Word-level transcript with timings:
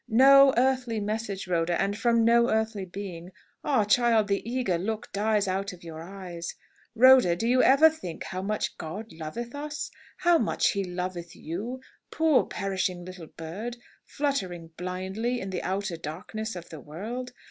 "No 0.09 0.51
earthly 0.57 0.99
message, 0.99 1.45
Rhoda, 1.47 1.79
and 1.79 1.95
from 1.95 2.25
no 2.25 2.49
earthly 2.49 2.85
being. 2.85 3.29
Ah, 3.63 3.83
child, 3.83 4.29
the 4.29 4.41
eager 4.49 4.79
look 4.79 5.11
dies 5.13 5.47
out 5.47 5.73
of 5.73 5.83
your 5.83 6.01
eyes! 6.01 6.55
Rhoda, 6.95 7.35
do 7.35 7.47
you 7.47 7.61
ever 7.61 7.87
think 7.87 8.23
how 8.23 8.41
much 8.41 8.79
God 8.79 9.13
loveth 9.13 9.53
us? 9.53 9.91
How 10.17 10.39
much 10.39 10.69
he 10.71 10.83
loveth 10.83 11.35
you, 11.35 11.81
poor 12.09 12.47
perishing 12.47 13.05
little 13.05 13.27
bird, 13.27 13.77
fluttering 14.03 14.69
blindly 14.75 15.39
in 15.39 15.51
the 15.51 15.61
outer 15.61 15.97
darkness 15.97 16.55
of 16.55 16.69
the 16.69 16.79
world! 16.79 17.31